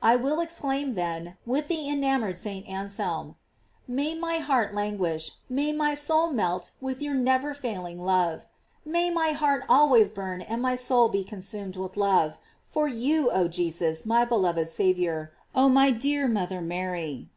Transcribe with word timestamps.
I 0.00 0.14
will 0.14 0.38
exclaim, 0.38 0.92
then, 0.92 1.38
with 1.44 1.66
the 1.66 1.88
enamored 1.88 2.36
St. 2.36 2.64
Anselm: 2.68 3.34
May 3.88 4.14
my 4.14 4.38
heart 4.38 4.72
languish, 4.72 5.32
may 5.48 5.72
my 5.72 5.94
soul 5.94 6.30
melt 6.30 6.70
with 6.80 7.02
your 7.02 7.16
never 7.16 7.52
failing 7.52 8.00
love.J 8.00 8.46
May 8.88 9.10
my 9.10 9.30
heart 9.32 9.64
always 9.68 10.08
burn 10.08 10.40
and 10.40 10.62
my 10.62 10.76
soul 10.76 11.08
be 11.08 11.24
consumed 11.24 11.76
with 11.76 11.96
love 11.96 12.38
for 12.62 12.86
you, 12.86 13.28
oh 13.32 13.48
Jesus, 13.48 14.06
my 14.06 14.24
beloved 14.24 14.68
Saviour, 14.68 15.32
oh 15.52 15.68
my 15.68 15.90
dear 15.90 16.28
mother 16.28 16.60
Mary. 16.60 17.28